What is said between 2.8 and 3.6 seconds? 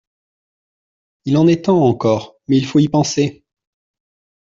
penser…